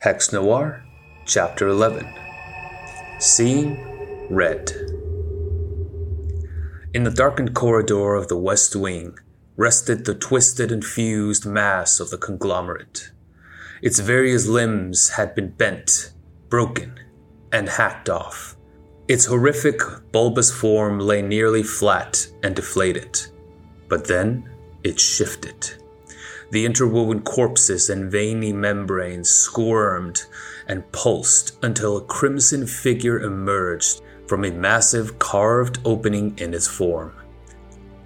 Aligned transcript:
Hex 0.00 0.32
Noir, 0.32 0.84
Chapter 1.26 1.66
11 1.66 2.06
Seeing 3.18 4.28
Red. 4.30 4.70
In 6.94 7.02
the 7.02 7.10
darkened 7.10 7.52
corridor 7.52 8.14
of 8.14 8.28
the 8.28 8.36
West 8.36 8.76
Wing 8.76 9.18
rested 9.56 10.04
the 10.04 10.14
twisted 10.14 10.70
and 10.70 10.84
fused 10.84 11.44
mass 11.44 11.98
of 11.98 12.10
the 12.10 12.16
conglomerate. 12.16 13.10
Its 13.82 13.98
various 13.98 14.46
limbs 14.46 15.08
had 15.08 15.34
been 15.34 15.50
bent, 15.50 16.12
broken, 16.48 17.00
and 17.50 17.68
hacked 17.68 18.08
off. 18.08 18.56
Its 19.08 19.24
horrific, 19.24 19.80
bulbous 20.12 20.52
form 20.52 21.00
lay 21.00 21.22
nearly 21.22 21.64
flat 21.64 22.24
and 22.44 22.54
deflated. 22.54 23.20
But 23.88 24.06
then 24.06 24.48
it 24.84 25.00
shifted. 25.00 25.74
The 26.50 26.64
interwoven 26.64 27.20
corpses 27.20 27.90
and 27.90 28.10
veiny 28.10 28.54
membranes 28.54 29.28
squirmed 29.28 30.24
and 30.66 30.90
pulsed 30.92 31.58
until 31.62 31.98
a 31.98 32.04
crimson 32.04 32.66
figure 32.66 33.20
emerged 33.20 34.00
from 34.26 34.44
a 34.44 34.50
massive 34.50 35.18
carved 35.18 35.78
opening 35.84 36.38
in 36.38 36.54
its 36.54 36.66
form. 36.66 37.12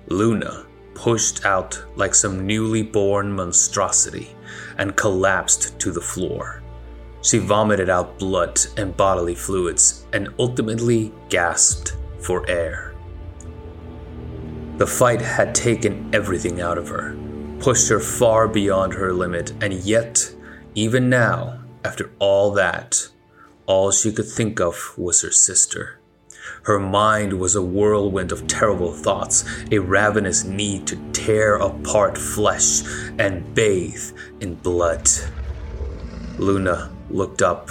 Luna 0.09 0.67
pushed 0.95 1.47
out 1.47 1.85
like 1.95 2.17
some 2.17 2.45
newly 2.45 2.83
born 2.83 3.33
monstrosity 3.33 4.35
and 4.77 4.97
collapsed 4.97 5.79
to 5.79 5.93
the 5.93 6.01
floor. 6.01 6.63
She 7.23 7.39
vomited 7.39 7.89
out 7.89 8.19
blood 8.19 8.59
and 8.77 8.97
bodily 8.97 9.37
fluids 9.37 10.05
and 10.13 10.29
ultimately 10.41 11.13
gasped 11.29 11.97
for 12.19 12.49
air. 12.51 12.95
The 14.79 14.87
fight 14.87 15.21
had 15.21 15.55
taken 15.55 16.11
everything 16.13 16.61
out 16.61 16.77
of 16.77 16.89
her 16.89 17.17
pushed 17.63 17.89
her 17.89 18.01
far 18.01 18.49
beyond 18.49 18.93
her 18.95 19.13
limit, 19.13 19.53
and 19.63 19.73
yet, 19.73 20.35
even 20.75 21.09
now, 21.09 21.61
after 21.85 22.11
all 22.19 22.51
that, 22.51 23.09
all 23.67 23.93
she 23.93 24.13
could 24.13 24.29
think 24.29 24.61
of 24.61 24.93
was 24.99 25.23
her 25.23 25.31
sister. 25.31 26.01
Her 26.65 26.81
mind 26.81 27.39
was 27.39 27.55
a 27.55 27.63
whirlwind 27.63 28.33
of 28.33 28.49
terrible 28.49 28.93
thoughts, 28.93 29.45
a 29.71 29.79
ravenous 29.79 30.43
need 30.43 30.89
to 30.89 30.97
tear 31.13 31.55
apart 31.55 32.19
flesh 32.19 32.83
and 33.19 33.55
bathe 33.55 34.11
in 34.41 34.57
blood. 34.57 35.09
Luna 36.39 36.91
looked 37.11 37.43
up 37.43 37.71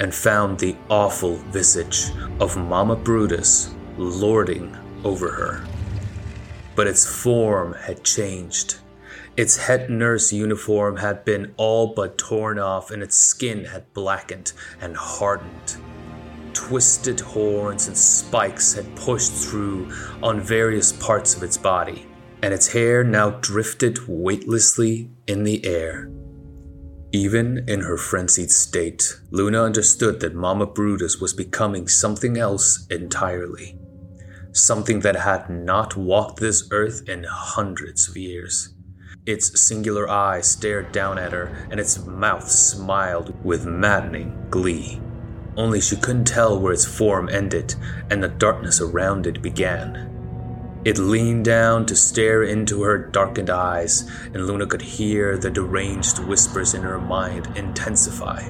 and 0.00 0.12
found 0.12 0.58
the 0.58 0.76
awful 0.90 1.36
visage 1.52 2.10
of 2.40 2.56
Mama 2.56 2.96
Brutus 2.96 3.72
lording 3.96 4.76
over 5.04 5.28
her. 5.30 5.64
But 6.74 6.88
its 6.88 7.06
form 7.06 7.74
had 7.74 8.02
changed. 8.02 8.78
Its 9.34 9.56
head 9.56 9.88
nurse 9.88 10.30
uniform 10.30 10.98
had 10.98 11.24
been 11.24 11.54
all 11.56 11.94
but 11.94 12.18
torn 12.18 12.58
off, 12.58 12.90
and 12.90 13.02
its 13.02 13.16
skin 13.16 13.64
had 13.64 13.92
blackened 13.94 14.52
and 14.80 14.94
hardened. 14.96 15.76
Twisted 16.52 17.20
horns 17.20 17.88
and 17.88 17.96
spikes 17.96 18.74
had 18.74 18.94
pushed 18.94 19.32
through 19.32 19.90
on 20.22 20.40
various 20.40 20.92
parts 20.92 21.34
of 21.34 21.42
its 21.42 21.56
body, 21.56 22.06
and 22.42 22.52
its 22.52 22.72
hair 22.72 23.02
now 23.02 23.30
drifted 23.30 24.06
weightlessly 24.06 25.10
in 25.26 25.44
the 25.44 25.64
air. 25.64 26.10
Even 27.10 27.64
in 27.66 27.80
her 27.80 27.96
frenzied 27.96 28.50
state, 28.50 29.18
Luna 29.30 29.62
understood 29.62 30.20
that 30.20 30.34
Mama 30.34 30.66
Brutus 30.66 31.20
was 31.20 31.32
becoming 31.32 31.88
something 31.88 32.36
else 32.36 32.86
entirely. 32.90 33.78
Something 34.52 35.00
that 35.00 35.16
had 35.16 35.48
not 35.48 35.96
walked 35.96 36.40
this 36.40 36.68
earth 36.70 37.08
in 37.08 37.24
hundreds 37.24 38.08
of 38.08 38.16
years. 38.16 38.74
Its 39.24 39.60
singular 39.60 40.10
eye 40.10 40.40
stared 40.40 40.90
down 40.90 41.16
at 41.16 41.32
her, 41.32 41.68
and 41.70 41.78
its 41.78 42.04
mouth 42.04 42.50
smiled 42.50 43.32
with 43.44 43.64
maddening 43.64 44.46
glee. 44.50 45.00
Only 45.56 45.80
she 45.80 45.94
couldn't 45.94 46.24
tell 46.24 46.58
where 46.58 46.72
its 46.72 46.84
form 46.84 47.28
ended 47.28 47.76
and 48.10 48.20
the 48.20 48.28
darkness 48.28 48.80
around 48.80 49.28
it 49.28 49.40
began. 49.40 50.08
It 50.84 50.98
leaned 50.98 51.44
down 51.44 51.86
to 51.86 51.94
stare 51.94 52.42
into 52.42 52.82
her 52.82 52.98
darkened 52.98 53.50
eyes, 53.50 54.10
and 54.34 54.44
Luna 54.44 54.66
could 54.66 54.82
hear 54.82 55.38
the 55.38 55.50
deranged 55.50 56.18
whispers 56.18 56.74
in 56.74 56.82
her 56.82 56.98
mind 56.98 57.56
intensify. 57.56 58.48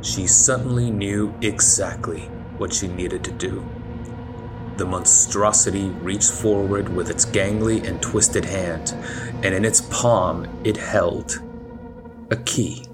She 0.00 0.26
suddenly 0.26 0.90
knew 0.90 1.34
exactly 1.42 2.22
what 2.56 2.72
she 2.72 2.88
needed 2.88 3.22
to 3.24 3.32
do. 3.32 3.68
The 4.82 4.88
monstrosity 4.88 5.90
reached 6.02 6.32
forward 6.32 6.88
with 6.88 7.08
its 7.08 7.24
gangly 7.24 7.86
and 7.86 8.02
twisted 8.02 8.44
hand, 8.44 8.92
and 9.44 9.54
in 9.54 9.64
its 9.64 9.80
palm 9.80 10.48
it 10.64 10.76
held 10.76 11.40
a 12.32 12.36
key. 12.36 12.84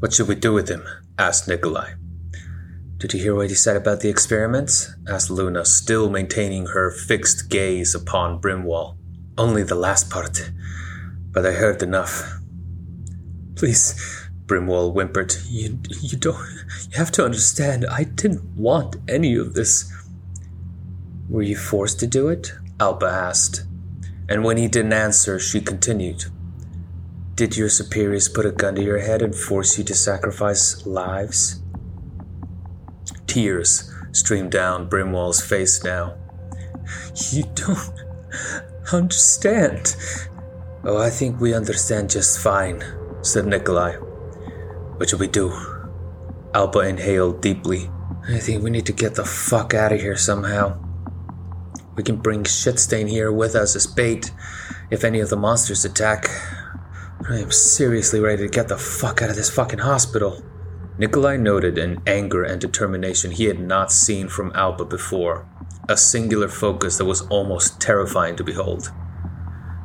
What 0.00 0.12
should 0.12 0.26
we 0.26 0.34
do 0.34 0.52
with 0.52 0.68
him? 0.68 0.82
asked 1.16 1.46
Nikolai. 1.46 1.92
Did 2.96 3.14
you 3.14 3.20
hear 3.20 3.36
what 3.36 3.50
he 3.50 3.54
said 3.54 3.76
about 3.76 4.00
the 4.00 4.08
experiments? 4.08 4.92
asked 5.08 5.30
Luna, 5.30 5.64
still 5.64 6.10
maintaining 6.10 6.66
her 6.66 6.90
fixed 6.90 7.48
gaze 7.48 7.94
upon 7.94 8.40
Brimwall. 8.40 8.96
Only 9.38 9.62
the 9.62 9.76
last 9.76 10.10
part, 10.10 10.50
but 11.30 11.46
I 11.46 11.52
heard 11.52 11.84
enough. 11.84 12.40
Please, 13.54 13.94
Brimwall 14.46 14.92
whimpered. 14.92 15.34
You, 15.48 15.78
you 16.00 16.18
don't. 16.18 16.36
You 16.90 16.98
have 16.98 17.10
to 17.12 17.24
understand, 17.24 17.86
I 17.86 18.04
didn't 18.04 18.44
want 18.56 18.96
any 19.08 19.36
of 19.36 19.54
this. 19.54 19.90
Were 21.28 21.42
you 21.42 21.56
forced 21.56 22.00
to 22.00 22.06
do 22.06 22.28
it? 22.28 22.52
Alba 22.78 23.06
asked. 23.06 23.64
And 24.28 24.44
when 24.44 24.56
he 24.56 24.68
didn't 24.68 24.92
answer, 24.92 25.38
she 25.38 25.60
continued. 25.60 26.24
Did 27.34 27.56
your 27.56 27.68
superiors 27.68 28.28
put 28.28 28.46
a 28.46 28.52
gun 28.52 28.74
to 28.76 28.82
your 28.82 28.98
head 28.98 29.22
and 29.22 29.34
force 29.34 29.76
you 29.78 29.84
to 29.84 29.94
sacrifice 29.94 30.86
lives? 30.86 31.60
Tears 33.26 33.90
streamed 34.12 34.52
down 34.52 34.88
Brimwall's 34.88 35.40
face 35.40 35.82
now. 35.82 36.14
You 37.30 37.44
don't 37.54 38.04
understand. 38.92 39.96
Oh, 40.84 40.98
I 40.98 41.10
think 41.10 41.40
we 41.40 41.54
understand 41.54 42.10
just 42.10 42.38
fine, 42.38 42.84
said 43.22 43.46
Nikolai. 43.46 43.96
What 44.96 45.10
should 45.10 45.20
we 45.20 45.26
do? 45.26 45.52
Alba 46.54 46.80
inhaled 46.80 47.42
deeply. 47.42 47.90
I 48.28 48.38
think 48.38 48.62
we 48.62 48.70
need 48.70 48.86
to 48.86 48.92
get 48.92 49.16
the 49.16 49.24
fuck 49.24 49.74
out 49.74 49.92
of 49.92 50.00
here 50.00 50.16
somehow. 50.16 50.78
We 51.96 52.02
can 52.02 52.16
bring 52.16 52.44
Shitstain 52.44 53.08
here 53.08 53.32
with 53.32 53.54
us 53.54 53.74
as 53.74 53.86
bait 53.86 54.30
if 54.90 55.02
any 55.02 55.20
of 55.20 55.30
the 55.30 55.36
monsters 55.36 55.84
attack. 55.84 56.28
I 57.28 57.38
am 57.38 57.50
seriously 57.50 58.20
ready 58.20 58.44
to 58.44 58.48
get 58.48 58.68
the 58.68 58.78
fuck 58.78 59.20
out 59.20 59.30
of 59.30 59.36
this 59.36 59.50
fucking 59.50 59.80
hospital. 59.80 60.42
Nikolai 60.96 61.38
noted 61.38 61.76
an 61.76 62.00
anger 62.06 62.44
and 62.44 62.60
determination 62.60 63.32
he 63.32 63.46
had 63.46 63.58
not 63.58 63.90
seen 63.90 64.28
from 64.28 64.52
Alba 64.54 64.84
before, 64.84 65.48
a 65.88 65.96
singular 65.96 66.48
focus 66.48 66.98
that 66.98 67.04
was 67.04 67.22
almost 67.22 67.80
terrifying 67.80 68.36
to 68.36 68.44
behold. 68.44 68.92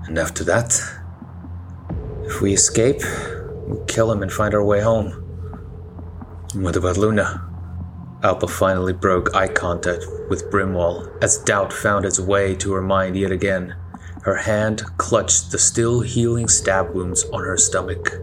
And 0.05 0.19
after 0.19 0.43
that, 0.43 0.79
if 2.25 2.41
we 2.41 2.53
escape, 2.53 3.01
kill 3.87 4.11
him 4.11 4.21
and 4.21 4.31
find 4.31 4.53
our 4.53 4.63
way 4.63 4.81
home. 4.81 5.11
What 6.53 6.75
about 6.75 6.97
Luna? 6.97 7.45
Alba 8.23 8.47
finally 8.47 8.93
broke 8.93 9.35
eye 9.35 9.47
contact 9.47 10.05
with 10.29 10.51
Brimwall 10.51 11.11
as 11.23 11.37
doubt 11.37 11.71
found 11.71 12.05
its 12.05 12.19
way 12.19 12.55
to 12.55 12.73
her 12.73 12.81
mind 12.81 13.15
yet 13.15 13.31
again. 13.31 13.75
Her 14.23 14.35
hand 14.35 14.83
clutched 14.97 15.51
the 15.51 15.57
still 15.57 16.01
healing 16.01 16.47
stab 16.47 16.93
wounds 16.93 17.23
on 17.31 17.45
her 17.45 17.57
stomach. 17.57 18.13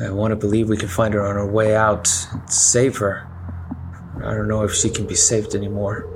I 0.00 0.10
want 0.10 0.32
to 0.32 0.36
believe 0.36 0.68
we 0.68 0.76
can 0.76 0.88
find 0.88 1.12
her 1.14 1.24
on 1.24 1.36
our 1.36 1.46
way 1.46 1.76
out 1.76 2.08
and 2.32 2.50
save 2.50 2.96
her. 2.98 3.28
I 4.24 4.34
don't 4.34 4.48
know 4.48 4.64
if 4.64 4.74
she 4.74 4.88
can 4.88 5.06
be 5.06 5.14
saved 5.14 5.54
anymore. 5.54 6.08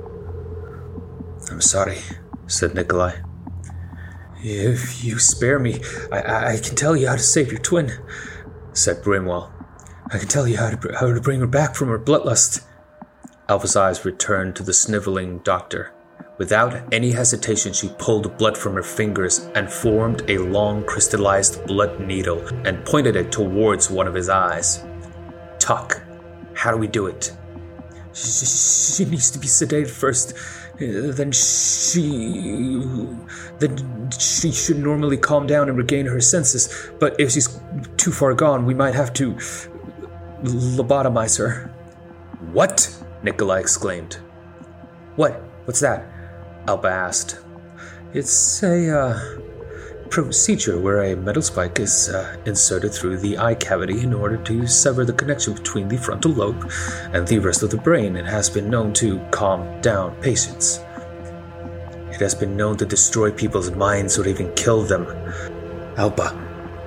I'm 1.51 1.61
sorry, 1.61 1.99
said 2.47 2.73
Nikolai. 2.73 3.28
If 4.41 5.03
you 5.03 5.19
spare 5.19 5.59
me, 5.59 5.81
I, 6.11 6.53
I 6.53 6.59
can 6.59 6.75
tell 6.75 6.95
you 6.95 7.07
how 7.07 7.15
to 7.15 7.21
save 7.21 7.51
your 7.51 7.59
twin, 7.59 7.91
said 8.71 9.03
Brimwall. 9.03 9.51
I 10.11 10.17
can 10.17 10.29
tell 10.29 10.47
you 10.47 10.57
how 10.57 10.69
to, 10.69 10.95
how 10.97 11.13
to 11.13 11.19
bring 11.19 11.41
her 11.41 11.47
back 11.47 11.75
from 11.75 11.89
her 11.89 11.99
bloodlust. 11.99 12.63
Alba's 13.49 13.75
eyes 13.75 14.05
returned 14.05 14.55
to 14.55 14.63
the 14.63 14.73
sniveling 14.73 15.39
doctor. 15.39 15.91
Without 16.37 16.93
any 16.93 17.11
hesitation, 17.11 17.73
she 17.73 17.89
pulled 17.97 18.37
blood 18.37 18.57
from 18.57 18.75
her 18.75 18.83
fingers 18.83 19.39
and 19.55 19.69
formed 19.69 20.29
a 20.29 20.37
long 20.37 20.85
crystallized 20.85 21.65
blood 21.67 21.99
needle 21.99 22.39
and 22.65 22.85
pointed 22.85 23.17
it 23.17 23.33
towards 23.33 23.89
one 23.89 24.07
of 24.07 24.13
his 24.13 24.29
eyes. 24.29 24.85
Tuck, 25.59 26.01
How 26.53 26.71
do 26.71 26.77
we 26.77 26.87
do 26.87 27.07
it? 27.07 27.33
She, 28.13 28.45
she 28.45 29.05
needs 29.05 29.31
to 29.31 29.39
be 29.39 29.47
sedated 29.47 29.89
first 29.89 30.33
then 30.79 31.31
she 31.31 32.81
then 33.59 34.09
she 34.17 34.51
should 34.51 34.79
normally 34.79 35.17
calm 35.17 35.45
down 35.45 35.69
and 35.69 35.77
regain 35.77 36.05
her 36.05 36.21
senses. 36.21 36.91
But 36.99 37.19
if 37.19 37.31
she's 37.31 37.59
too 37.97 38.11
far 38.11 38.33
gone, 38.33 38.65
we 38.65 38.73
might 38.73 38.95
have 38.95 39.13
to 39.13 39.33
lobotomize 40.43 41.37
her. 41.37 41.67
What? 42.53 42.95
Nikolai 43.23 43.59
exclaimed. 43.59 44.15
What? 45.15 45.33
What's 45.65 45.81
that? 45.81 46.05
Alba 46.67 46.87
asked. 46.87 47.39
It's 48.13 48.63
a 48.63 48.97
uh, 48.97 49.19
procedure 50.09 50.79
where 50.79 51.03
a 51.03 51.15
metal 51.15 51.41
spike 51.41 51.79
is 51.79 52.09
uh, 52.09 52.35
inserted 52.45 52.93
through 52.93 53.17
the 53.17 53.37
eye 53.37 53.55
cavity 53.55 54.01
in 54.01 54.13
order 54.13 54.37
to 54.37 54.65
sever 54.65 55.05
the 55.05 55.13
connection 55.13 55.53
between 55.53 55.87
the 55.87 55.97
frontal 55.97 56.31
lobe 56.31 56.71
and 57.13 57.27
the 57.27 57.39
rest 57.39 57.63
of 57.63 57.69
the 57.69 57.77
brain 57.77 58.17
and 58.17 58.27
has 58.27 58.49
been 58.49 58.69
known 58.69 58.91
to 58.93 59.19
calm 59.31 59.79
down 59.81 60.15
patients. 60.21 60.79
It 62.11 62.19
has 62.21 62.33
been 62.33 62.57
known 62.57 62.77
to 62.77 62.85
destroy 62.85 63.31
people's 63.31 63.71
minds 63.71 64.17
or 64.17 64.27
even 64.27 64.53
kill 64.55 64.81
them. 64.81 65.05
Alba, 65.97 66.37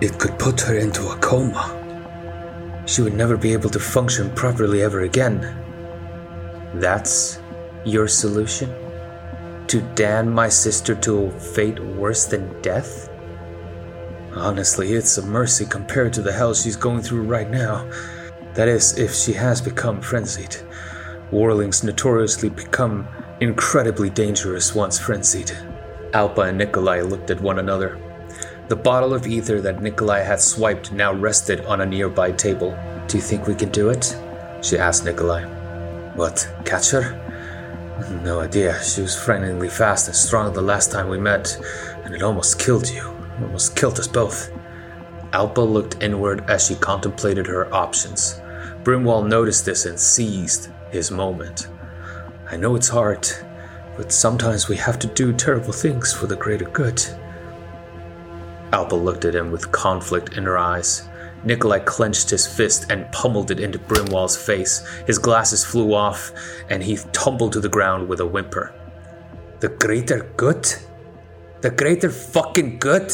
it 0.00 0.18
could 0.18 0.38
put 0.38 0.60
her 0.62 0.76
into 0.76 1.08
a 1.08 1.16
coma. 1.18 1.78
She 2.86 3.02
would 3.02 3.14
never 3.14 3.36
be 3.36 3.52
able 3.52 3.70
to 3.70 3.78
function 3.78 4.30
properly 4.34 4.82
ever 4.82 5.02
again. 5.02 5.40
That's 6.74 7.38
your 7.84 8.08
solution? 8.08 8.74
To 9.68 9.80
damn 9.94 10.32
my 10.32 10.48
sister 10.48 10.94
to 10.96 11.26
a 11.26 11.30
fate 11.30 11.78
worse 11.78 12.26
than 12.26 12.60
death? 12.60 13.08
Honestly, 14.34 14.94
it's 14.94 15.18
a 15.18 15.26
mercy 15.26 15.66
compared 15.66 16.12
to 16.14 16.22
the 16.22 16.32
hell 16.32 16.54
she's 16.54 16.76
going 16.76 17.02
through 17.02 17.22
right 17.22 17.50
now. 17.50 17.88
That 18.54 18.68
is, 18.68 18.98
if 18.98 19.14
she 19.14 19.34
has 19.34 19.60
become 19.60 20.00
frenzied. 20.00 20.56
Warlings 21.30 21.84
notoriously 21.84 22.48
become 22.48 23.06
incredibly 23.40 24.08
dangerous 24.08 24.74
once 24.74 24.98
frenzied. 24.98 25.52
Alba 26.14 26.42
and 26.42 26.58
Nikolai 26.58 27.02
looked 27.02 27.30
at 27.30 27.40
one 27.40 27.58
another. 27.58 27.98
The 28.68 28.76
bottle 28.76 29.12
of 29.12 29.26
ether 29.26 29.60
that 29.60 29.82
Nikolai 29.82 30.20
had 30.20 30.40
swiped 30.40 30.92
now 30.92 31.12
rested 31.12 31.60
on 31.66 31.82
a 31.82 31.86
nearby 31.86 32.32
table. 32.32 32.78
Do 33.08 33.18
you 33.18 33.22
think 33.22 33.46
we 33.46 33.54
can 33.54 33.70
do 33.70 33.90
it? 33.90 34.16
She 34.62 34.78
asked 34.78 35.04
Nikolai. 35.04 35.44
What, 36.14 36.50
catch 36.64 36.90
her? 36.90 37.18
No 38.22 38.40
idea. 38.40 38.82
She 38.82 39.02
was 39.02 39.14
frighteningly 39.14 39.68
fast 39.68 40.08
and 40.08 40.16
strong 40.16 40.52
the 40.52 40.62
last 40.62 40.90
time 40.90 41.08
we 41.08 41.18
met, 41.18 41.58
and 42.04 42.14
it 42.14 42.22
almost 42.22 42.58
killed 42.58 42.88
you. 42.88 43.11
Almost 43.42 43.76
killed 43.76 43.98
us 43.98 44.08
both. 44.08 44.50
Alba 45.32 45.60
looked 45.60 46.02
inward 46.02 46.48
as 46.48 46.66
she 46.66 46.74
contemplated 46.76 47.46
her 47.46 47.72
options. 47.74 48.40
Brimwall 48.84 49.26
noticed 49.26 49.64
this 49.64 49.84
and 49.84 49.98
seized 49.98 50.70
his 50.90 51.10
moment. 51.10 51.68
I 52.50 52.56
know 52.56 52.76
it's 52.76 52.88
hard, 52.88 53.28
but 53.96 54.12
sometimes 54.12 54.68
we 54.68 54.76
have 54.76 54.98
to 55.00 55.06
do 55.06 55.32
terrible 55.32 55.72
things 55.72 56.12
for 56.12 56.26
the 56.26 56.36
greater 56.36 56.66
good. 56.66 57.02
Alba 58.72 58.94
looked 58.94 59.24
at 59.24 59.34
him 59.34 59.50
with 59.50 59.72
conflict 59.72 60.36
in 60.36 60.44
her 60.44 60.58
eyes. 60.58 61.08
Nikolai 61.44 61.80
clenched 61.80 62.30
his 62.30 62.46
fist 62.46 62.90
and 62.90 63.10
pummeled 63.10 63.50
it 63.50 63.60
into 63.60 63.78
Brimwall's 63.78 64.36
face. 64.36 64.86
His 65.06 65.18
glasses 65.18 65.64
flew 65.64 65.94
off, 65.94 66.32
and 66.70 66.82
he 66.82 66.98
tumbled 67.12 67.52
to 67.54 67.60
the 67.60 67.68
ground 67.68 68.08
with 68.08 68.20
a 68.20 68.26
whimper. 68.26 68.72
The 69.60 69.68
greater 69.68 70.30
good? 70.36 70.72
The 71.60 71.70
greater 71.70 72.10
fucking 72.10 72.78
good? 72.78 73.12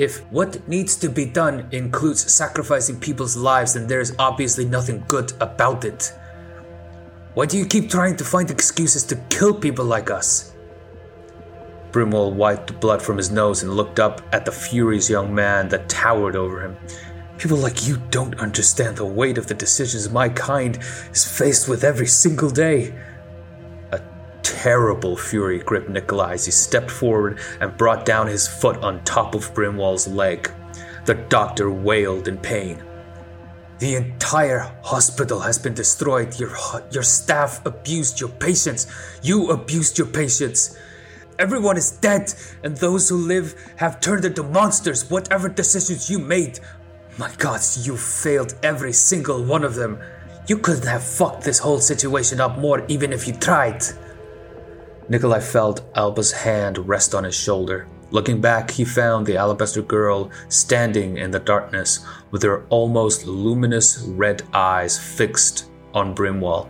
If 0.00 0.20
what 0.32 0.66
needs 0.66 0.96
to 0.96 1.10
be 1.10 1.26
done 1.26 1.68
includes 1.72 2.32
sacrificing 2.32 2.98
people's 2.98 3.36
lives, 3.36 3.74
then 3.74 3.86
there 3.86 4.00
is 4.00 4.16
obviously 4.18 4.64
nothing 4.64 5.04
good 5.08 5.34
about 5.42 5.84
it. 5.84 6.14
Why 7.34 7.44
do 7.44 7.58
you 7.58 7.66
keep 7.66 7.90
trying 7.90 8.16
to 8.16 8.24
find 8.24 8.50
excuses 8.50 9.04
to 9.04 9.16
kill 9.28 9.52
people 9.52 9.84
like 9.84 10.10
us? 10.10 10.54
Brimwall 11.90 12.32
wiped 12.32 12.68
the 12.68 12.72
blood 12.72 13.02
from 13.02 13.18
his 13.18 13.30
nose 13.30 13.62
and 13.62 13.74
looked 13.74 14.00
up 14.00 14.22
at 14.32 14.46
the 14.46 14.52
furious 14.52 15.10
young 15.10 15.34
man 15.34 15.68
that 15.68 15.90
towered 15.90 16.34
over 16.34 16.62
him. 16.62 16.78
People 17.36 17.58
like 17.58 17.86
you 17.86 17.98
don't 18.10 18.40
understand 18.40 18.96
the 18.96 19.04
weight 19.04 19.36
of 19.36 19.48
the 19.48 19.54
decisions 19.54 20.08
my 20.08 20.30
kind 20.30 20.78
is 21.12 21.26
faced 21.26 21.68
with 21.68 21.84
every 21.84 22.06
single 22.06 22.48
day 22.48 22.94
terrible 24.60 25.16
fury 25.16 25.58
gripped 25.58 25.88
Nikolai 25.88 26.34
as 26.34 26.44
he 26.44 26.50
stepped 26.50 26.90
forward 26.90 27.38
and 27.62 27.78
brought 27.78 28.04
down 28.04 28.26
his 28.26 28.46
foot 28.46 28.76
on 28.82 29.02
top 29.04 29.34
of 29.34 29.54
Brimwall's 29.54 30.06
leg. 30.06 30.52
The 31.06 31.14
doctor 31.14 31.70
wailed 31.70 32.28
in 32.28 32.36
pain. 32.36 32.82
The 33.78 33.94
entire 33.94 34.70
hospital 34.84 35.40
has 35.40 35.58
been 35.58 35.72
destroyed. 35.72 36.38
Your, 36.38 36.54
your 36.92 37.02
staff 37.02 37.64
abused 37.64 38.20
your 38.20 38.28
patients. 38.28 38.86
You 39.22 39.50
abused 39.50 39.96
your 39.96 40.08
patients. 40.08 40.76
Everyone 41.38 41.78
is 41.78 41.92
dead, 41.92 42.34
and 42.62 42.76
those 42.76 43.08
who 43.08 43.16
live 43.16 43.54
have 43.76 43.98
turned 43.98 44.26
into 44.26 44.42
monsters, 44.42 45.08
whatever 45.08 45.48
decisions 45.48 46.10
you 46.10 46.18
made. 46.18 46.60
My 47.16 47.32
gods, 47.38 47.86
you 47.86 47.96
failed 47.96 48.56
every 48.62 48.92
single 48.92 49.42
one 49.42 49.64
of 49.64 49.74
them. 49.74 49.98
You 50.48 50.58
couldn't 50.58 50.86
have 50.86 51.02
fucked 51.02 51.44
this 51.44 51.58
whole 51.58 51.80
situation 51.80 52.42
up 52.42 52.58
more 52.58 52.84
even 52.88 53.10
if 53.14 53.26
you 53.26 53.32
tried. 53.32 53.82
Nikolai 55.10 55.40
felt 55.40 55.82
Alba's 55.96 56.30
hand 56.30 56.78
rest 56.88 57.16
on 57.16 57.24
his 57.24 57.34
shoulder. 57.34 57.88
Looking 58.12 58.40
back, 58.40 58.70
he 58.70 58.84
found 58.84 59.26
the 59.26 59.36
alabaster 59.36 59.82
girl 59.82 60.30
standing 60.48 61.18
in 61.18 61.32
the 61.32 61.40
darkness 61.40 62.06
with 62.30 62.44
her 62.44 62.64
almost 62.68 63.26
luminous 63.26 63.98
red 63.98 64.44
eyes 64.52 64.96
fixed 64.96 65.68
on 65.94 66.14
Brimwall. 66.14 66.68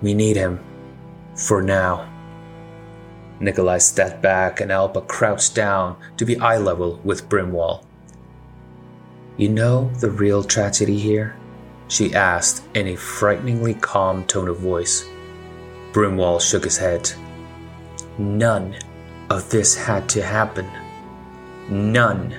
We 0.00 0.14
need 0.14 0.36
him. 0.36 0.60
For 1.34 1.60
now. 1.60 2.08
Nikolai 3.40 3.78
stepped 3.78 4.22
back 4.22 4.60
and 4.60 4.70
Alba 4.70 5.00
crouched 5.00 5.56
down 5.56 5.96
to 6.18 6.24
be 6.24 6.38
eye 6.38 6.58
level 6.58 7.00
with 7.02 7.28
Brimwall. 7.28 7.84
You 9.36 9.48
know 9.48 9.90
the 9.98 10.10
real 10.10 10.44
tragedy 10.44 10.98
here? 10.98 11.36
She 11.88 12.14
asked 12.14 12.62
in 12.74 12.86
a 12.86 12.96
frighteningly 12.96 13.74
calm 13.74 14.24
tone 14.24 14.48
of 14.48 14.58
voice. 14.58 15.04
Brimwall 15.92 16.40
shook 16.40 16.64
his 16.64 16.76
head. 16.76 17.10
None 18.18 18.76
of 19.30 19.48
this 19.50 19.76
had 19.76 20.08
to 20.10 20.22
happen. 20.22 20.68
None 21.68 22.34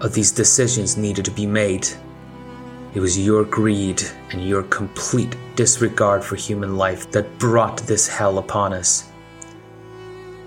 of 0.00 0.14
these 0.14 0.32
decisions 0.32 0.96
needed 0.96 1.24
to 1.24 1.30
be 1.30 1.46
made. 1.46 1.88
It 2.94 3.00
was 3.00 3.18
your 3.18 3.44
greed 3.44 4.02
and 4.30 4.46
your 4.46 4.62
complete 4.64 5.36
disregard 5.56 6.24
for 6.24 6.36
human 6.36 6.76
life 6.76 7.10
that 7.12 7.38
brought 7.38 7.78
this 7.78 8.08
hell 8.08 8.38
upon 8.38 8.72
us. 8.72 9.10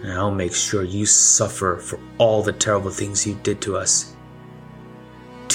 And 0.01 0.13
I'll 0.13 0.31
make 0.31 0.53
sure 0.53 0.83
you 0.83 1.05
suffer 1.05 1.77
for 1.77 1.99
all 2.17 2.43
the 2.43 2.53
terrible 2.53 2.91
things 2.91 3.25
you 3.25 3.35
did 3.41 3.61
to 3.61 3.77
us. 3.77 4.14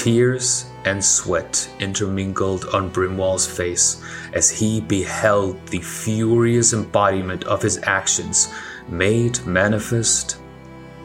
Tears 0.01 0.65
and 0.85 1.05
sweat 1.05 1.69
intermingled 1.79 2.65
on 2.73 2.89
Brimwall's 2.89 3.45
face 3.45 4.01
as 4.33 4.49
he 4.49 4.81
beheld 4.81 5.63
the 5.67 5.79
furious 5.79 6.73
embodiment 6.73 7.43
of 7.43 7.61
his 7.61 7.79
actions 7.83 8.51
made 8.89 9.45
manifest 9.45 10.37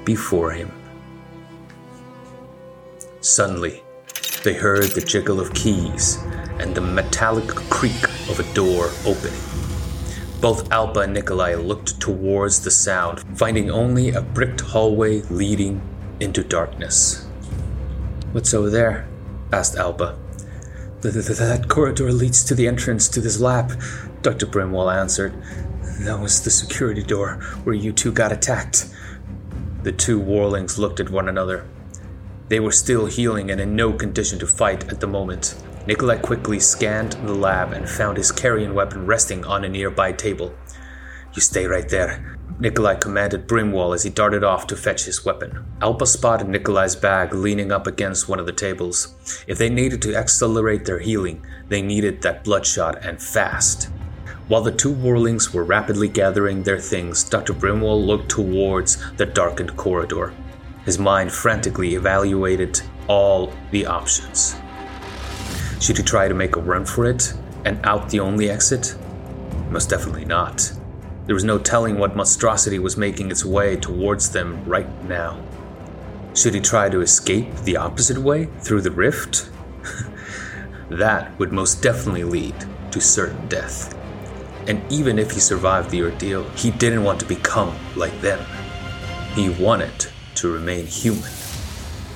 before 0.07 0.51
him. 0.51 0.73
Suddenly, 3.21 3.83
they 4.45 4.55
heard 4.55 4.93
the 4.93 5.05
jiggle 5.07 5.41
of 5.41 5.53
keys 5.53 6.17
and 6.59 6.75
the 6.75 6.81
metallic 6.81 7.49
creak 7.69 8.03
of 8.31 8.41
a 8.41 8.55
door 8.55 8.89
opening. 9.05 9.39
Both 10.41 10.73
Alba 10.73 11.01
and 11.01 11.13
Nikolai 11.13 11.57
looked 11.57 12.01
towards 12.01 12.65
the 12.65 12.71
sound, 12.71 13.23
finding 13.37 13.71
only 13.71 14.13
a 14.13 14.23
bricked 14.23 14.63
hallway 14.63 15.21
leading 15.25 15.83
into 16.19 16.43
darkness. 16.43 17.26
What's 18.33 18.53
over 18.55 18.71
there? 18.71 19.09
asked 19.53 19.77
Alba. 19.77 20.19
That 21.01 21.67
corridor 21.69 22.13
leads 22.13 22.43
to 22.45 22.55
the 22.55 22.67
entrance 22.67 23.09
to 23.11 23.21
this 23.21 23.41
lab, 23.41 23.81
Dr. 24.23 24.47
Brimwall 24.47 24.95
answered. 24.95 25.35
That 26.01 26.21
was 26.21 26.43
the 26.43 26.51
security 26.51 27.03
door 27.03 27.35
where 27.65 27.75
you 27.75 27.93
two 27.93 28.13
got 28.13 28.33
attacked. 28.33 28.89
The 29.83 29.93
two 29.93 30.19
warlings 30.19 30.79
looked 30.79 31.01
at 31.01 31.11
one 31.11 31.29
another. 31.29 31.67
They 32.49 32.61
were 32.61 32.73
still 32.73 33.07
healing 33.07 33.51
and 33.51 33.61
in 33.61 33.77
no 33.77 33.93
condition 33.93 34.39
to 34.41 34.47
fight 34.47 34.91
at 34.93 35.01
the 35.01 35.07
moment. 35.07 35.55
Nikolai 35.87 36.19
quickly 36.19 36.59
scanned 36.59 37.13
the 37.13 37.35
lab 37.35 37.73
and 37.73 37.89
found 37.89 38.17
his 38.17 38.33
carrion 38.33 38.75
weapon 38.75 39.07
resting 39.07 39.45
on 39.45 39.65
a 39.65 39.69
nearby 39.69 40.13
table. 40.13 40.55
You 41.35 41.41
stay 41.41 41.67
right 41.67 41.89
there. 41.89 42.36
Nikolai 42.59 42.95
commanded 42.95 43.47
Brimwall 43.47 43.95
as 43.95 44.03
he 44.03 44.09
darted 44.09 44.43
off 44.43 44.67
to 44.69 44.77
fetch 44.77 45.05
his 45.05 45.27
weapon. 45.27 45.65
Alba 45.83 46.07
spotted 46.07 46.49
Nikolai's 46.49 46.97
bag 46.97 47.35
leaning 47.35 47.71
up 47.71 47.87
against 47.87 48.31
one 48.31 48.41
of 48.41 48.47
the 48.47 48.53
tables. 48.53 49.15
If 49.47 49.59
they 49.59 49.69
needed 49.69 50.01
to 50.03 50.17
accelerate 50.17 50.87
their 50.87 50.99
healing, 50.99 51.45
they 51.69 51.83
needed 51.83 52.23
that 52.23 52.45
bloodshot 52.45 53.05
and 53.05 53.21
fast. 53.21 53.91
While 54.49 54.63
the 54.63 54.73
two 54.73 54.93
warlings 54.93 55.53
were 55.53 55.65
rapidly 55.65 56.09
gathering 56.09 56.63
their 56.63 56.79
things, 56.79 57.25
Dr. 57.25 57.53
Brimwall 57.53 58.07
looked 58.07 58.31
towards 58.31 58.97
the 59.17 59.27
darkened 59.27 59.77
corridor. 59.77 60.33
His 60.87 60.99
mind 60.99 61.33
frantically 61.33 61.95
evaluated 61.95 62.81
all 63.07 63.53
the 63.71 63.85
options. 63.85 64.57
Should 65.81 65.99
he 65.99 66.03
try 66.03 66.27
to 66.27 66.35
make 66.35 66.57
a 66.57 66.61
run 66.61 66.87
for 66.87 67.05
it 67.05 67.35
and 67.67 67.85
out 67.85 68.09
the 68.09 68.21
only 68.21 68.49
exit? 68.49 68.97
Most 69.71 69.91
definitely 69.91 70.25
not. 70.25 70.73
There 71.27 71.35
was 71.35 71.45
no 71.45 71.59
telling 71.59 71.99
what 71.99 72.15
monstrosity 72.15 72.79
was 72.79 72.97
making 72.97 73.33
its 73.33 73.45
way 73.45 73.77
towards 73.77 74.31
them 74.31 74.65
right 74.65 74.89
now. 75.05 75.43
Should 76.35 76.55
he 76.55 76.61
try 76.61 76.89
to 76.89 77.01
escape 77.01 77.53
the 77.65 77.77
opposite 77.77 78.19
way, 78.19 78.45
through 78.61 78.83
the 78.83 78.93
rift? 78.93 79.51
that 80.91 81.37
would 81.39 81.53
most 81.53 81.83
definitely 81.83 82.23
lead 82.23 82.55
to 82.93 83.01
certain 83.01 83.49
death. 83.49 83.93
And 84.69 84.81
even 84.93 85.19
if 85.19 85.33
he 85.33 85.41
survived 85.41 85.91
the 85.91 86.03
ordeal, 86.03 86.49
he 86.51 86.71
didn't 86.71 87.03
want 87.03 87.19
to 87.21 87.27
become 87.27 87.77
like 87.97 88.21
them. 88.21 88.45
He 89.35 89.49
wanted 89.49 90.07
to 90.37 90.53
remain 90.53 90.87
human. 90.87 91.31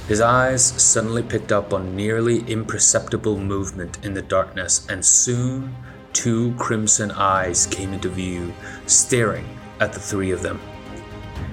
His 0.07 0.21
eyes 0.21 0.65
suddenly 0.65 1.23
picked 1.23 1.51
up 1.51 1.73
on 1.73 1.97
nearly 1.97 2.41
imperceptible 2.41 3.39
movement 3.39 3.99
in 4.05 4.15
the 4.15 4.23
darkness, 4.23 4.87
and 4.89 5.05
soon 5.05 5.75
two 6.13 6.55
crimson 6.57 7.11
eyes 7.11 7.67
came 7.67 7.93
into 7.93 8.09
view, 8.09 8.53
staring 8.87 9.47
at 9.81 9.93
the 9.93 10.01
three 10.01 10.31
of 10.31 10.43
them. 10.43 10.61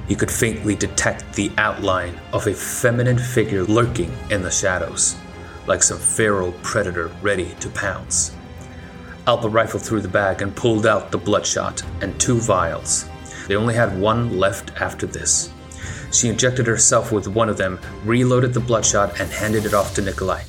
He 0.08 0.16
could 0.16 0.32
faintly 0.32 0.76
detect 0.76 1.34
the 1.34 1.52
outline 1.58 2.18
of 2.34 2.48
a 2.48 2.54
feminine 2.54 3.18
figure 3.18 3.64
lurking 3.64 4.12
in 4.30 4.42
the 4.42 4.52
shadows, 4.52 5.16
like 5.68 5.84
some 5.84 6.00
feral 6.00 6.54
predator 6.64 7.12
ready 7.22 7.56
to 7.60 7.70
pounce. 7.70 8.36
Alba 9.28 9.50
rifled 9.50 9.84
through 9.84 10.02
the 10.02 10.08
bag 10.08 10.42
and 10.42 10.56
pulled 10.56 10.86
out 10.86 11.12
the 11.12 11.18
bloodshot 11.18 11.84
and 12.02 12.18
two 12.20 12.40
vials. 12.40 13.10
They 13.48 13.56
only 13.56 13.76
had 13.76 14.00
one 14.00 14.40
left 14.40 14.72
after 14.82 15.06
this. 15.06 15.52
She 16.12 16.30
injected 16.30 16.68
herself 16.68 17.12
with 17.12 17.28
one 17.28 17.50
of 17.50 17.58
them, 17.58 17.80
reloaded 18.06 18.54
the 18.54 18.62
bloodshot, 18.62 19.20
and 19.20 19.30
handed 19.30 19.66
it 19.66 19.74
off 19.74 19.94
to 19.96 20.02
Nikolai. 20.02 20.44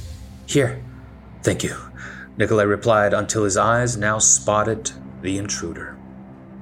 Here. 0.47 0.83
Thank 1.43 1.65
you, 1.65 1.88
Nikolai 2.39 2.63
replied 2.63 3.13
until 3.13 3.43
his 3.43 3.57
eyes 3.57 3.97
now 3.97 4.19
spotted 4.19 4.93
the 5.23 5.37
intruder. 5.37 5.99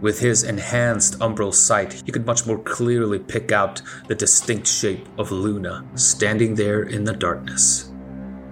With 0.00 0.20
his 0.20 0.42
enhanced 0.42 1.18
umbral 1.18 1.52
sight, 1.52 2.02
he 2.04 2.12
could 2.12 2.26
much 2.26 2.46
more 2.46 2.58
clearly 2.58 3.18
pick 3.18 3.52
out 3.52 3.82
the 4.08 4.14
distinct 4.14 4.66
shape 4.66 5.06
of 5.18 5.30
Luna 5.30 5.84
standing 5.94 6.54
there 6.54 6.82
in 6.82 7.04
the 7.04 7.12
darkness. 7.12 7.90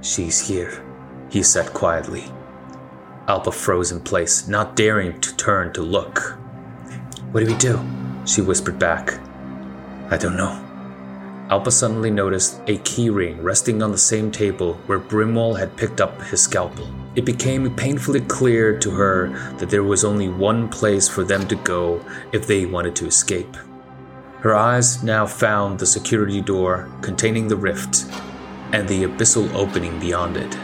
She's 0.02 0.46
here, 0.48 0.84
he 1.30 1.42
said 1.42 1.72
quietly. 1.72 2.24
Alba 3.26 3.52
froze 3.52 3.90
in 3.90 4.00
place, 4.00 4.46
not 4.46 4.76
daring 4.76 5.18
to 5.22 5.36
turn 5.36 5.72
to 5.72 5.82
look. 5.82 6.36
What 7.32 7.40
do 7.40 7.46
we 7.46 7.56
do? 7.56 7.80
She 8.26 8.42
whispered 8.42 8.78
back. 8.78 9.18
I 10.10 10.18
don't 10.18 10.36
know. 10.36 10.60
Alba 11.50 11.70
suddenly 11.70 12.10
noticed 12.10 12.60
a 12.66 12.78
keyring 12.78 13.42
resting 13.42 13.82
on 13.82 13.92
the 13.92 13.98
same 13.98 14.30
table 14.30 14.74
where 14.86 14.98
Brimwall 14.98 15.58
had 15.58 15.76
picked 15.76 16.00
up 16.00 16.20
his 16.22 16.42
scalpel. 16.42 16.86
It 17.16 17.24
became 17.24 17.74
painfully 17.76 18.20
clear 18.22 18.78
to 18.80 18.90
her 18.90 19.28
that 19.58 19.70
there 19.70 19.84
was 19.84 20.04
only 20.04 20.28
one 20.28 20.68
place 20.68 21.08
for 21.08 21.22
them 21.22 21.46
to 21.48 21.54
go 21.56 22.04
if 22.32 22.46
they 22.46 22.66
wanted 22.66 22.96
to 22.96 23.06
escape. 23.06 23.56
Her 24.40 24.54
eyes 24.54 25.02
now 25.02 25.24
found 25.24 25.78
the 25.78 25.86
security 25.86 26.40
door 26.40 26.90
containing 27.02 27.48
the 27.48 27.56
rift 27.56 28.04
and 28.72 28.88
the 28.88 29.04
abyssal 29.04 29.54
opening 29.54 29.98
beyond 30.00 30.36
it. 30.36 30.58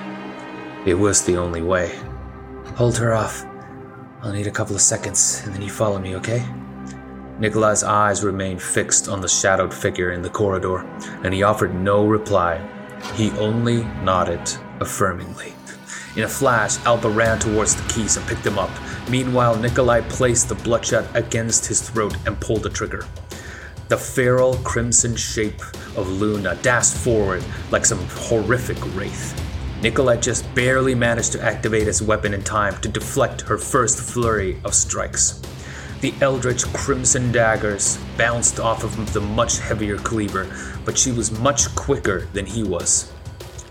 It 0.84 0.94
was 0.94 1.24
the 1.24 1.36
only 1.36 1.62
way. 1.62 1.98
Hold 2.74 2.98
her 2.98 3.14
off. 3.14 3.46
I'll 4.22 4.32
need 4.32 4.48
a 4.48 4.50
couple 4.50 4.74
of 4.74 4.82
seconds, 4.82 5.42
and 5.44 5.54
then 5.54 5.62
you 5.62 5.70
follow 5.70 5.98
me, 5.98 6.16
okay? 6.16 6.44
Nikolai's 7.38 7.84
eyes 7.84 8.24
remained 8.24 8.60
fixed 8.60 9.08
on 9.08 9.20
the 9.20 9.28
shadowed 9.28 9.72
figure 9.72 10.10
in 10.10 10.20
the 10.20 10.28
corridor, 10.28 10.78
and 11.22 11.32
he 11.32 11.42
offered 11.42 11.74
no 11.74 12.06
reply. 12.06 12.60
He 13.14 13.30
only 13.38 13.84
nodded 14.02 14.40
affirmingly. 14.78 15.54
In 16.16 16.24
a 16.24 16.28
flash, 16.28 16.84
Alba 16.84 17.08
ran 17.08 17.38
towards 17.38 17.76
the 17.76 17.88
keys 17.92 18.16
and 18.16 18.26
picked 18.26 18.42
them 18.42 18.58
up. 18.58 18.70
Meanwhile, 19.08 19.56
Nikolai 19.56 20.00
placed 20.02 20.48
the 20.48 20.56
bloodshot 20.56 21.04
against 21.14 21.66
his 21.66 21.88
throat 21.88 22.16
and 22.26 22.40
pulled 22.40 22.64
the 22.64 22.70
trigger. 22.70 23.06
The 23.88 23.96
feral 23.96 24.54
crimson 24.64 25.14
shape 25.14 25.60
of 25.96 26.08
Luna 26.08 26.56
dashed 26.62 26.96
forward 26.96 27.44
like 27.70 27.86
some 27.86 28.04
horrific 28.08 28.78
wraith. 28.96 29.34
Nikolai 29.82 30.16
just 30.16 30.52
barely 30.54 30.94
managed 30.94 31.32
to 31.32 31.42
activate 31.42 31.86
his 31.86 32.02
weapon 32.02 32.34
in 32.34 32.42
time 32.42 32.76
to 32.82 32.88
deflect 32.88 33.42
her 33.42 33.56
first 33.56 33.98
flurry 34.00 34.60
of 34.64 34.74
strikes. 34.74 35.40
The 36.00 36.14
eldritch 36.20 36.64
crimson 36.72 37.30
daggers 37.30 37.98
bounced 38.16 38.58
off 38.58 38.84
of 38.84 39.12
the 39.12 39.20
much 39.20 39.58
heavier 39.58 39.96
cleaver, 39.96 40.48
but 40.84 40.98
she 40.98 41.12
was 41.12 41.38
much 41.38 41.74
quicker 41.74 42.26
than 42.32 42.46
he 42.46 42.62
was. 42.62 43.12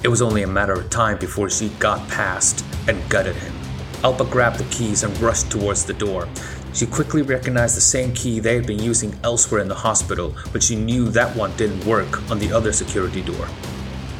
It 0.01 0.07
was 0.07 0.21
only 0.21 0.43
a 0.43 0.47
matter 0.47 0.71
of 0.73 0.89
time 0.89 1.17
before 1.17 1.49
she 1.49 1.67
got 1.77 2.07
past 2.07 2.63
and 2.87 3.07
gutted 3.09 3.35
him. 3.35 3.53
Alba 4.01 4.23
grabbed 4.23 4.57
the 4.57 4.75
keys 4.75 5.03
and 5.03 5.19
rushed 5.19 5.51
towards 5.51 5.83
the 5.83 5.93
door. 5.93 6.29
She 6.73 6.85
quickly 6.85 7.21
recognized 7.21 7.75
the 7.75 7.81
same 7.81 8.13
key 8.13 8.39
they 8.39 8.55
had 8.55 8.65
been 8.65 8.81
using 8.81 9.19
elsewhere 9.25 9.59
in 9.59 9.67
the 9.67 9.75
hospital, 9.75 10.33
but 10.53 10.63
she 10.63 10.77
knew 10.77 11.09
that 11.09 11.35
one 11.35 11.53
didn't 11.57 11.85
work 11.85 12.31
on 12.31 12.39
the 12.39 12.53
other 12.53 12.71
security 12.71 13.21
door. 13.21 13.45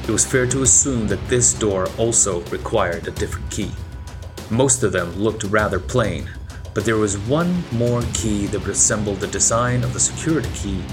It 0.03 0.11
was 0.11 0.25
fair 0.25 0.45
to 0.47 0.63
assume 0.63 1.07
that 1.07 1.25
this 1.29 1.53
door 1.53 1.87
also 1.97 2.41
required 2.47 3.07
a 3.07 3.11
different 3.11 3.49
key. 3.49 3.71
Most 4.49 4.83
of 4.83 4.91
them 4.91 5.15
looked 5.15 5.45
rather 5.45 5.79
plain, 5.79 6.29
but 6.73 6.83
there 6.83 6.97
was 6.97 7.17
one 7.19 7.63
more 7.71 8.01
key 8.13 8.47
that 8.47 8.65
resembled 8.67 9.21
the 9.21 9.27
design 9.27 9.85
of 9.85 9.93
the 9.93 9.99
security 9.99 10.49
key, 10.53 10.83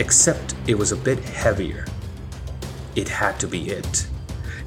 except 0.00 0.56
it 0.66 0.74
was 0.74 0.90
a 0.90 0.96
bit 0.96 1.20
heavier. 1.20 1.86
It 2.96 3.08
had 3.08 3.38
to 3.38 3.46
be 3.46 3.70
it. 3.70 4.08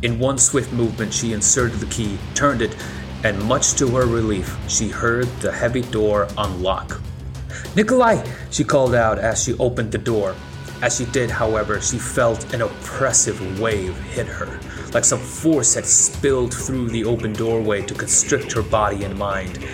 In 0.03 0.19
one 0.19 0.37
swift 0.37 0.71
movement, 0.71 1.11
she 1.11 1.33
inserted 1.33 1.79
the 1.79 1.87
key, 1.87 2.19
turned 2.35 2.61
it, 2.61 2.75
and 3.23 3.41
much 3.43 3.73
to 3.73 3.87
her 3.95 4.05
relief, 4.05 4.55
she 4.69 4.89
heard 4.89 5.25
the 5.41 5.51
heavy 5.51 5.81
door 5.81 6.27
unlock. 6.37 7.01
Nikolai! 7.75 8.23
she 8.51 8.63
called 8.63 8.93
out 8.93 9.17
as 9.17 9.43
she 9.43 9.55
opened 9.57 9.91
the 9.91 9.97
door. 9.97 10.35
As 10.83 10.97
she 10.97 11.05
did, 11.05 11.31
however, 11.31 11.81
she 11.81 11.97
felt 11.97 12.53
an 12.53 12.61
oppressive 12.61 13.59
wave 13.59 13.97
hit 14.01 14.27
her, 14.27 14.59
like 14.93 15.03
some 15.03 15.19
force 15.19 15.73
had 15.73 15.85
spilled 15.85 16.53
through 16.53 16.89
the 16.89 17.03
open 17.03 17.33
doorway 17.33 17.81
to 17.81 17.95
constrict 17.95 18.51
her 18.51 18.61
body 18.61 19.03
and 19.03 19.17
mind. 19.17 19.65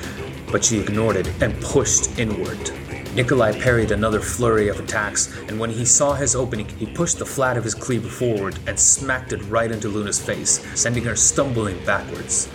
But 0.50 0.64
she 0.64 0.80
ignored 0.80 1.18
it 1.18 1.28
and 1.42 1.62
pushed 1.62 2.18
inward. 2.18 2.72
Nikolai 3.16 3.52
parried 3.60 3.92
another 3.92 4.20
flurry 4.20 4.70
of 4.70 4.80
attacks, 4.80 5.32
and 5.48 5.60
when 5.60 5.70
he 5.70 5.86
saw 5.86 6.14
his 6.14 6.36
opening, 6.36 6.68
he 6.80 6.88
pushed 6.88 7.20
the 7.20 7.26
flat 7.26 7.58
of 7.58 7.64
his 7.64 7.76
cleaver 7.76 8.10
forward 8.10 8.58
and 8.66 8.80
smacked 8.80 9.34
it 9.34 9.48
right 9.50 9.72
into 9.72 9.88
Luna's 9.88 10.20
face, 10.20 10.66
sending 10.74 11.04
her 11.04 11.16
stumbling 11.16 11.78
backwards. 11.86 12.50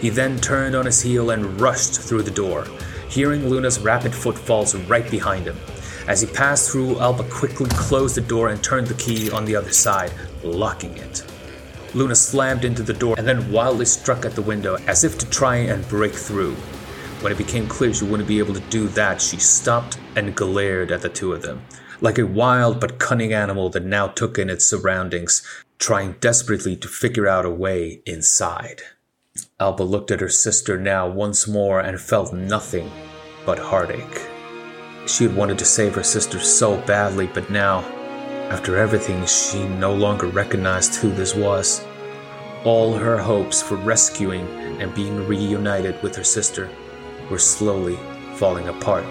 He 0.00 0.10
then 0.10 0.38
turned 0.38 0.76
on 0.76 0.86
his 0.86 1.02
heel 1.02 1.30
and 1.30 1.60
rushed 1.60 2.00
through 2.00 2.22
the 2.22 2.30
door, 2.30 2.64
hearing 3.08 3.48
Luna's 3.48 3.80
rapid 3.80 4.14
footfalls 4.14 4.76
right 4.86 5.10
behind 5.10 5.46
him. 5.46 5.56
As 6.06 6.20
he 6.20 6.28
passed 6.28 6.70
through, 6.70 7.00
Alba 7.00 7.24
quickly 7.24 7.68
closed 7.70 8.14
the 8.14 8.20
door 8.20 8.50
and 8.50 8.62
turned 8.62 8.86
the 8.86 8.94
key 8.94 9.32
on 9.32 9.44
the 9.44 9.56
other 9.56 9.72
side, 9.72 10.12
locking 10.44 10.96
it. 10.96 11.24
Luna 11.92 12.14
slammed 12.14 12.64
into 12.64 12.84
the 12.84 12.92
door 12.92 13.16
and 13.18 13.26
then 13.26 13.50
wildly 13.50 13.86
struck 13.86 14.24
at 14.24 14.36
the 14.36 14.42
window 14.42 14.76
as 14.86 15.02
if 15.02 15.18
to 15.18 15.30
try 15.30 15.56
and 15.56 15.88
break 15.88 16.12
through. 16.12 16.54
When 17.24 17.32
it 17.32 17.38
became 17.38 17.66
clear 17.66 17.94
she 17.94 18.04
wouldn't 18.04 18.28
be 18.28 18.38
able 18.38 18.52
to 18.52 18.60
do 18.68 18.86
that, 18.88 19.18
she 19.18 19.38
stopped 19.38 19.96
and 20.14 20.36
glared 20.36 20.92
at 20.92 21.00
the 21.00 21.08
two 21.08 21.32
of 21.32 21.40
them, 21.40 21.62
like 22.02 22.18
a 22.18 22.26
wild 22.26 22.80
but 22.80 22.98
cunning 22.98 23.32
animal 23.32 23.70
that 23.70 23.86
now 23.86 24.08
took 24.08 24.38
in 24.38 24.50
its 24.50 24.66
surroundings, 24.66 25.42
trying 25.78 26.16
desperately 26.20 26.76
to 26.76 26.86
figure 26.86 27.26
out 27.26 27.46
a 27.46 27.50
way 27.50 28.02
inside. 28.04 28.82
Alba 29.58 29.84
looked 29.84 30.10
at 30.10 30.20
her 30.20 30.28
sister 30.28 30.78
now 30.78 31.08
once 31.08 31.48
more 31.48 31.80
and 31.80 31.98
felt 31.98 32.34
nothing 32.34 32.90
but 33.46 33.58
heartache. 33.58 34.28
She 35.06 35.24
had 35.24 35.34
wanted 35.34 35.58
to 35.60 35.64
save 35.64 35.94
her 35.94 36.02
sister 36.02 36.38
so 36.38 36.76
badly, 36.82 37.26
but 37.26 37.48
now, 37.48 37.80
after 38.50 38.76
everything, 38.76 39.24
she 39.24 39.66
no 39.66 39.94
longer 39.94 40.26
recognized 40.26 40.96
who 40.96 41.10
this 41.10 41.34
was. 41.34 41.82
All 42.64 42.92
her 42.92 43.16
hopes 43.16 43.62
for 43.62 43.76
rescuing 43.76 44.46
and 44.78 44.94
being 44.94 45.26
reunited 45.26 46.02
with 46.02 46.14
her 46.16 46.24
sister 46.24 46.68
were 47.30 47.38
slowly 47.38 47.98
falling 48.36 48.68
apart. 48.68 49.04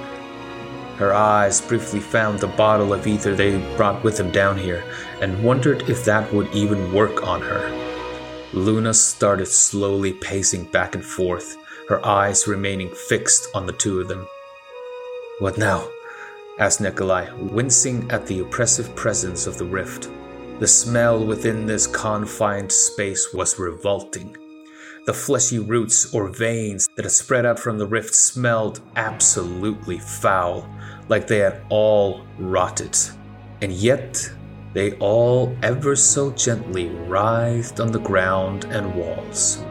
Her 0.97 1.13
eyes 1.13 1.59
briefly 1.59 1.99
found 1.99 2.39
the 2.39 2.47
bottle 2.47 2.93
of 2.93 3.07
ether 3.07 3.35
they 3.35 3.57
brought 3.75 4.03
with 4.03 4.17
them 4.17 4.31
down 4.31 4.57
here 4.57 4.83
and 5.21 5.43
wondered 5.43 5.89
if 5.89 6.05
that 6.05 6.31
would 6.33 6.53
even 6.53 6.93
work 6.93 7.23
on 7.23 7.41
her. 7.41 7.69
Luna 8.53 8.93
started 8.93 9.47
slowly 9.47 10.13
pacing 10.13 10.65
back 10.65 10.93
and 10.93 11.03
forth, 11.03 11.57
her 11.89 12.05
eyes 12.05 12.47
remaining 12.47 12.89
fixed 12.89 13.47
on 13.55 13.65
the 13.65 13.73
two 13.73 13.99
of 13.99 14.07
them. 14.07 14.27
What 15.39 15.57
now? 15.57 15.89
asked 16.59 16.79
Nikolai, 16.79 17.33
wincing 17.37 18.09
at 18.11 18.27
the 18.27 18.39
oppressive 18.39 18.95
presence 18.95 19.47
of 19.47 19.57
the 19.57 19.65
rift. 19.65 20.09
The 20.59 20.67
smell 20.67 21.25
within 21.25 21.65
this 21.65 21.87
confined 21.87 22.71
space 22.71 23.33
was 23.33 23.57
revolting. 23.57 24.37
The 25.05 25.13
fleshy 25.13 25.59
roots 25.59 26.13
or 26.13 26.29
veins 26.29 26.87
that 26.95 27.03
had 27.03 27.11
spread 27.11 27.45
out 27.45 27.59
from 27.59 27.77
the 27.77 27.87
rift 27.87 28.15
smelled 28.15 28.79
absolutely 28.95 29.99
foul, 29.99 30.69
like 31.09 31.27
they 31.27 31.39
had 31.39 31.61
all 31.69 32.25
rotted. 32.39 32.97
And 33.61 33.71
yet, 33.73 34.29
they 34.73 34.93
all 34.93 35.55
ever 35.61 35.95
so 35.95 36.31
gently 36.31 36.89
writhed 36.89 37.81
on 37.81 37.91
the 37.91 37.99
ground 37.99 38.63
and 38.65 38.95
walls. 38.95 39.63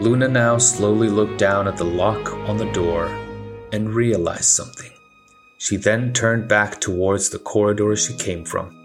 Luna 0.00 0.28
now 0.28 0.58
slowly 0.58 1.08
looked 1.08 1.38
down 1.38 1.68
at 1.68 1.76
the 1.76 1.84
lock 1.84 2.32
on 2.48 2.56
the 2.56 2.70
door 2.72 3.06
and 3.72 3.94
realized 3.94 4.44
something. 4.44 4.90
She 5.58 5.76
then 5.76 6.12
turned 6.12 6.48
back 6.48 6.80
towards 6.80 7.30
the 7.30 7.38
corridor 7.38 7.94
she 7.94 8.14
came 8.14 8.44
from. 8.44 8.76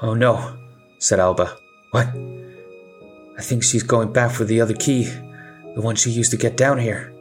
Oh 0.00 0.14
no, 0.14 0.56
said 0.98 1.20
Alba. 1.20 1.56
What? 1.90 2.31
I 3.38 3.42
think 3.42 3.62
she's 3.62 3.82
going 3.82 4.12
back 4.12 4.30
for 4.30 4.44
the 4.44 4.60
other 4.60 4.74
key, 4.74 5.04
the 5.74 5.80
one 5.80 5.96
she 5.96 6.10
used 6.10 6.30
to 6.32 6.36
get 6.36 6.56
down 6.56 6.78
here. 6.78 7.12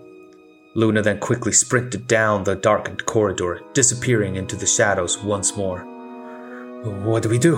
Luna 0.73 1.01
then 1.01 1.19
quickly 1.19 1.51
sprinted 1.51 2.07
down 2.07 2.43
the 2.43 2.55
darkened 2.55 3.05
corridor, 3.05 3.61
disappearing 3.73 4.35
into 4.35 4.55
the 4.55 4.65
shadows 4.65 5.17
once 5.21 5.55
more. 5.57 5.79
What 6.83 7.23
do 7.23 7.29
we 7.29 7.37
do? 7.37 7.57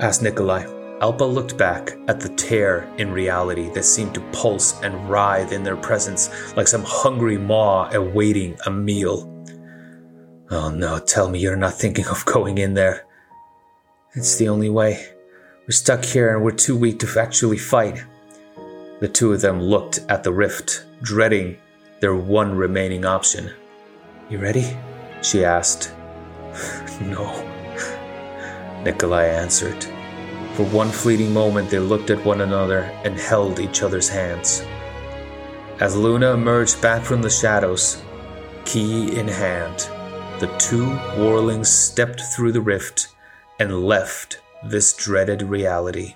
asked 0.00 0.22
Nikolai. 0.22 0.64
Alba 1.00 1.24
looked 1.24 1.58
back 1.58 1.98
at 2.06 2.20
the 2.20 2.28
tear 2.36 2.88
in 2.96 3.10
reality 3.10 3.68
that 3.70 3.84
seemed 3.84 4.14
to 4.14 4.20
pulse 4.30 4.80
and 4.82 5.10
writhe 5.10 5.50
in 5.50 5.64
their 5.64 5.76
presence 5.76 6.30
like 6.56 6.68
some 6.68 6.84
hungry 6.86 7.36
maw 7.36 7.90
awaiting 7.92 8.56
a 8.66 8.70
meal. 8.70 9.28
Oh 10.50 10.70
no, 10.70 11.00
tell 11.00 11.28
me 11.28 11.40
you're 11.40 11.56
not 11.56 11.74
thinking 11.74 12.06
of 12.06 12.24
going 12.24 12.58
in 12.58 12.74
there. 12.74 13.04
It's 14.14 14.36
the 14.36 14.48
only 14.48 14.70
way. 14.70 15.08
We're 15.72 15.76
stuck 15.76 16.04
here 16.04 16.34
and 16.34 16.44
we're 16.44 16.50
too 16.50 16.76
weak 16.76 16.98
to 16.98 17.18
actually 17.18 17.56
fight. 17.56 18.04
The 19.00 19.08
two 19.08 19.32
of 19.32 19.40
them 19.40 19.58
looked 19.58 20.00
at 20.10 20.22
the 20.22 20.30
rift, 20.30 20.84
dreading 21.00 21.56
their 22.00 22.14
one 22.14 22.54
remaining 22.54 23.06
option. 23.06 23.50
You 24.28 24.36
ready? 24.36 24.76
She 25.22 25.46
asked. 25.46 25.94
no, 27.00 27.24
Nikolai 28.84 29.24
answered. 29.24 29.82
For 30.56 30.66
one 30.66 30.90
fleeting 30.90 31.32
moment, 31.32 31.70
they 31.70 31.78
looked 31.78 32.10
at 32.10 32.22
one 32.22 32.42
another 32.42 32.80
and 33.02 33.16
held 33.16 33.58
each 33.58 33.82
other's 33.82 34.10
hands. 34.10 34.62
As 35.80 35.96
Luna 35.96 36.34
emerged 36.34 36.82
back 36.82 37.02
from 37.02 37.22
the 37.22 37.30
shadows, 37.30 38.02
key 38.66 39.18
in 39.18 39.26
hand, 39.26 39.88
the 40.38 40.54
two 40.58 40.86
warlings 41.16 41.70
stepped 41.70 42.20
through 42.20 42.52
the 42.52 42.60
rift 42.60 43.08
and 43.58 43.86
left 43.86 44.42
this 44.64 44.92
dreaded 44.92 45.42
reality. 45.42 46.14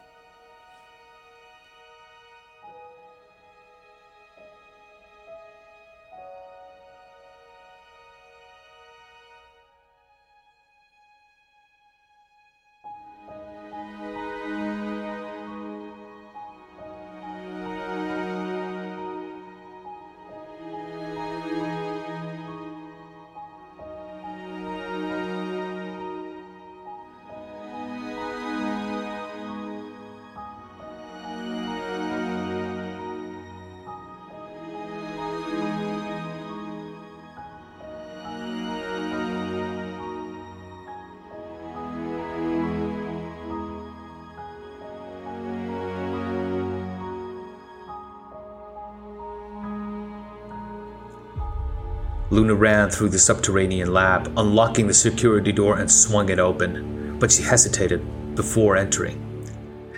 Luna 52.37 52.55
ran 52.55 52.91
through 52.91 53.09
the 53.09 53.19
subterranean 53.19 53.95
lab, 53.95 54.31
unlocking 54.37 54.87
the 54.87 54.93
security 54.93 55.53
door 55.53 55.79
and 55.79 55.91
swung 55.91 56.29
it 56.29 56.39
open, 56.39 57.19
but 57.19 57.33
she 57.33 57.43
hesitated 57.43 58.35
before 58.35 58.77
entering, 58.77 59.19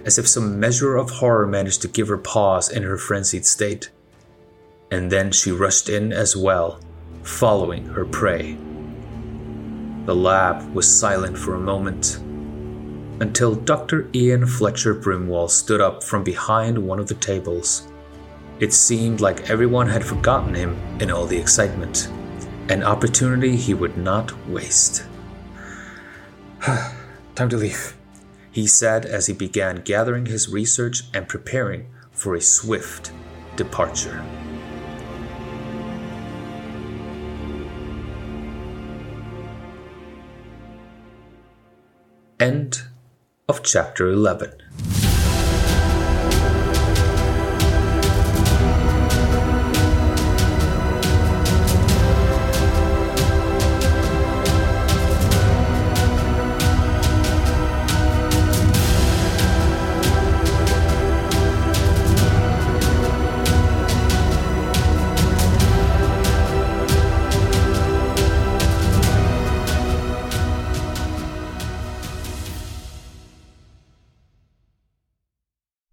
as 0.04 0.20
if 0.20 0.28
some 0.28 0.60
measure 0.60 0.94
of 0.94 1.10
horror 1.10 1.48
managed 1.48 1.82
to 1.82 1.88
give 1.88 2.06
her 2.06 2.16
pause 2.16 2.70
in 2.70 2.84
her 2.84 2.96
frenzied 2.96 3.44
state. 3.44 3.90
And 4.92 5.10
then 5.10 5.32
she 5.32 5.50
rushed 5.50 5.88
in 5.88 6.12
as 6.12 6.36
well, 6.36 6.78
following 7.24 7.86
her 7.86 8.04
prey. 8.04 8.56
The 10.06 10.14
lab 10.14 10.72
was 10.72 10.86
silent 10.88 11.36
for 11.36 11.56
a 11.56 11.60
moment, 11.60 12.18
until 13.20 13.56
Dr. 13.56 14.08
Ian 14.14 14.46
Fletcher 14.46 14.94
Brimwall 14.94 15.50
stood 15.50 15.80
up 15.80 16.04
from 16.04 16.22
behind 16.22 16.78
one 16.78 17.00
of 17.00 17.08
the 17.08 17.14
tables. 17.14 17.88
It 18.60 18.72
seemed 18.72 19.20
like 19.20 19.50
everyone 19.50 19.88
had 19.88 20.04
forgotten 20.04 20.54
him 20.54 20.78
in 21.00 21.10
all 21.10 21.26
the 21.26 21.36
excitement 21.36 22.08
an 22.68 22.82
opportunity 22.82 23.56
he 23.56 23.72
would 23.72 23.96
not 23.96 24.46
waste. 24.46 25.04
Time 27.34 27.48
to 27.48 27.56
leave, 27.56 27.96
he 28.50 28.66
said 28.66 29.06
as 29.06 29.26
he 29.26 29.32
began 29.32 29.76
gathering 29.76 30.26
his 30.26 30.48
research 30.48 31.04
and 31.14 31.26
preparing 31.26 31.86
for 32.10 32.34
a 32.34 32.40
swift 32.40 33.10
departure. 33.56 34.22
End 42.38 42.82
of 43.48 43.62
chapter 43.62 44.08
11. 44.10 44.52